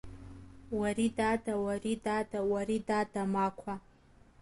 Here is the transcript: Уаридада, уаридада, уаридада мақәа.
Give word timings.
Уаридада, 0.77 1.53
уаридада, 1.63 2.39
уаридада 2.51 3.21
мақәа. 3.33 3.73